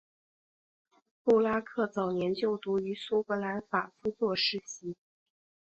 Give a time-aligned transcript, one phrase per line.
[1.23, 4.95] 布拉克早年就读于苏格兰法夫作实习。